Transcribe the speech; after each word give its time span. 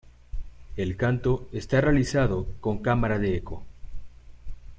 El 0.77 0.97
canto 0.97 1.47
está 1.51 1.79
realizado 1.79 2.47
con 2.59 2.79
cámara 2.79 3.19
de 3.19 3.35
eco. 3.35 3.63